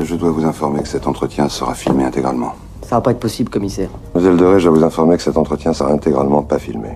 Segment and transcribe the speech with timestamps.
[0.00, 2.54] Je dois vous informer que cet entretien sera filmé intégralement.
[2.82, 3.90] Ça va pas être possible, commissaire.
[4.14, 6.90] Mademoiselle Doré, je dois vous informer que cet entretien sera intégralement pas filmé.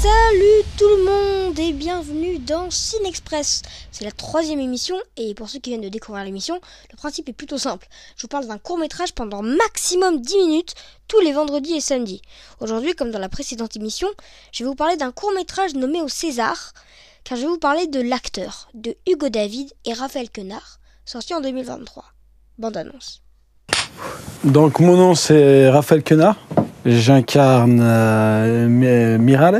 [0.00, 3.60] Salut tout le monde et bienvenue dans Cinexpress.
[3.92, 6.58] C'est la troisième émission et pour ceux qui viennent de découvrir l'émission,
[6.90, 7.86] le principe est plutôt simple.
[8.16, 10.74] Je vous parle d'un court métrage pendant maximum 10 minutes
[11.08, 12.22] tous les vendredis et samedis.
[12.60, 14.08] Aujourd'hui, comme dans la précédente émission,
[14.52, 16.72] je vais vous parler d'un court métrage nommé au César,
[17.24, 21.40] car je vais vous parler de l'acteur, de Hugo David et Raphaël Quenard, sorti en
[21.40, 22.04] 2023.
[22.58, 23.22] Bande annonce.
[24.44, 26.36] Donc mon nom c'est Raphaël Quenard.
[26.84, 29.54] J'incarne euh, Mi- Mirales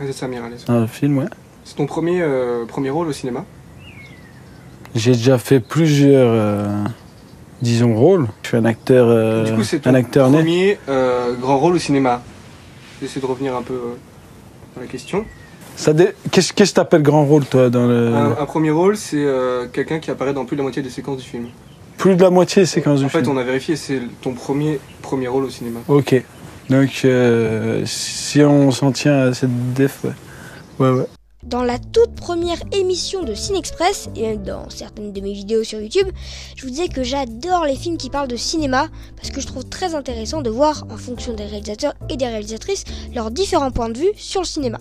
[0.00, 0.56] Ouais, c'est ça, Mirales.
[0.68, 1.26] le film, ouais.
[1.64, 3.44] C'est ton premier, euh, premier rôle au cinéma?
[4.96, 6.66] J'ai déjà fait plusieurs, euh,
[7.60, 8.26] disons, rôles.
[8.42, 10.38] Je suis un acteur, euh, Du coup, c'est ton un acteur né.
[10.38, 12.20] premier euh, grand rôle au cinéma.
[13.00, 13.94] J'essaie de revenir un peu euh,
[14.74, 15.24] dans la question.
[15.94, 18.14] Dé- Qu'est-ce que t'appelles grand rôle, toi, dans le...
[18.14, 20.90] Un, un premier rôle, c'est euh, quelqu'un qui apparaît dans plus de la moitié des
[20.90, 21.48] séquences du film.
[21.98, 23.36] Plus de la moitié des séquences en du fait, film.
[23.36, 25.80] on a vérifié, c'est ton premier, premier rôle au cinéma.
[25.88, 26.22] Ok.
[26.70, 30.12] Donc, euh, si on s'en tient à cette def, ouais.
[30.78, 31.06] Ouais, ouais.
[31.42, 35.80] Dans la toute première émission de Cinexpress, et même dans certaines de mes vidéos sur
[35.80, 36.06] YouTube,
[36.56, 39.64] je vous disais que j'adore les films qui parlent de cinéma parce que je trouve
[39.64, 43.98] très intéressant de voir, en fonction des réalisateurs et des réalisatrices, leurs différents points de
[43.98, 44.78] vue sur le cinéma.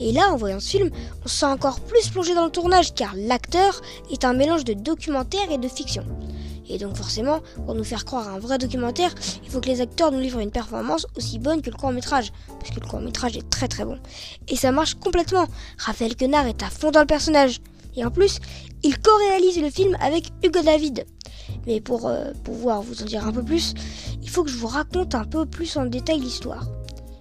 [0.00, 0.90] Et là, en voyant ce film,
[1.24, 4.74] on se sent encore plus plongé dans le tournage car l'acteur est un mélange de
[4.74, 6.04] documentaire et de fiction.
[6.68, 9.80] Et donc forcément, pour nous faire croire à un vrai documentaire, il faut que les
[9.80, 13.00] acteurs nous livrent une performance aussi bonne que le court métrage, parce que le court
[13.00, 13.98] métrage est très très bon.
[14.48, 15.46] Et ça marche complètement.
[15.78, 17.60] Raphaël Quenard est à fond dans le personnage.
[17.96, 18.40] Et en plus,
[18.82, 21.06] il co-réalise le film avec Hugo David.
[21.66, 23.74] Mais pour euh, pouvoir vous en dire un peu plus,
[24.22, 26.66] il faut que je vous raconte un peu plus en détail l'histoire.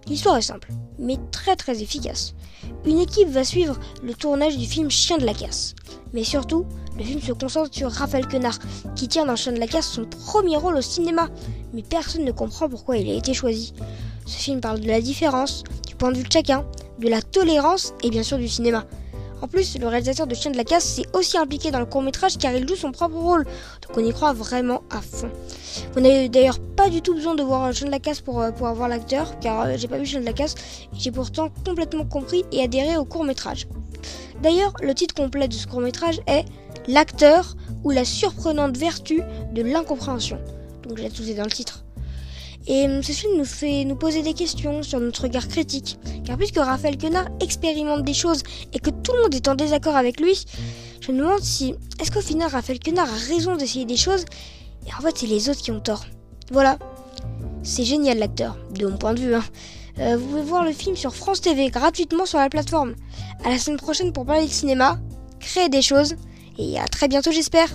[0.07, 2.33] L'histoire est simple, mais très très efficace.
[2.85, 5.75] Une équipe va suivre le tournage du film Chien de la casse.
[6.13, 6.65] Mais surtout,
[6.97, 8.59] le film se concentre sur Raphaël Quenard,
[8.95, 11.29] qui tient dans Chien de la casse son premier rôle au cinéma.
[11.73, 13.73] Mais personne ne comprend pourquoi il a été choisi.
[14.25, 16.65] Ce film parle de la différence, du point de vue de chacun,
[16.99, 18.85] de la tolérance et bien sûr du cinéma.
[19.43, 22.01] En plus, le réalisateur de Chien de la Casse s'est aussi impliqué dans le court
[22.01, 25.29] métrage car il joue son propre rôle, donc on y croit vraiment à fond.
[25.93, 28.51] Vous n'avez d'ailleurs pas du tout besoin de voir Chien de la Casse pour, euh,
[28.51, 30.55] pour avoir l'acteur, car euh, j'ai pas vu Chien de la Casse
[30.93, 33.67] j'ai pourtant complètement compris et adhéré au court métrage.
[34.41, 36.45] D'ailleurs, le titre complet de ce court métrage est
[36.87, 39.21] L'acteur ou la surprenante vertu
[39.53, 40.39] de l'incompréhension.
[40.87, 41.82] Donc j'ai tout est dans le titre.
[42.67, 45.99] Et hum, ce film nous fait nous poser des questions sur notre regard critique.
[46.25, 48.43] Car puisque Raphaël Quenard expérimente des choses
[48.73, 50.45] et que tout le monde est en désaccord avec lui,
[51.01, 54.23] je me demande si est-ce qu'au final Raphaël Quenard a raison d'essayer des choses
[54.87, 56.05] et en fait c'est les autres qui ont tort.
[56.51, 56.77] Voilà.
[57.63, 59.35] C'est génial l'acteur, de mon point de vue.
[59.35, 59.43] hein.
[59.99, 62.95] Euh, vous pouvez voir le film sur France TV gratuitement sur la plateforme.
[63.45, 64.99] À la semaine prochaine pour parler de cinéma,
[65.39, 66.15] créer des choses
[66.57, 67.69] et à très bientôt j'espère.